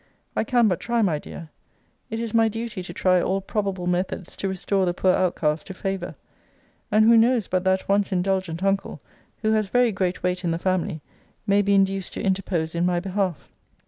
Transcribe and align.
I 0.35 0.43
can 0.43 0.67
but 0.67 0.79
try, 0.79 1.03
my 1.03 1.19
dear. 1.19 1.51
It 2.09 2.19
is 2.19 2.33
my 2.33 2.47
duty 2.49 2.81
to 2.81 2.91
try 2.91 3.21
all 3.21 3.39
probable 3.39 3.85
methods 3.85 4.35
to 4.37 4.47
restore 4.47 4.83
the 4.83 4.95
poor 4.95 5.13
outcast 5.13 5.67
to 5.67 5.75
favour. 5.75 6.15
And 6.91 7.05
who 7.05 7.15
knows 7.15 7.47
but 7.47 7.63
that 7.65 7.87
once 7.87 8.11
indulgent 8.11 8.63
uncle, 8.63 8.99
who 9.43 9.51
has 9.51 9.67
very 9.67 9.91
great 9.91 10.23
weight 10.23 10.43
in 10.43 10.49
the 10.49 10.57
family, 10.57 11.03
may 11.45 11.61
be 11.61 11.75
induced 11.75 12.13
to 12.15 12.19
interpose 12.23 12.73
in 12.73 12.83
my 12.83 12.99
behalf? 12.99 13.47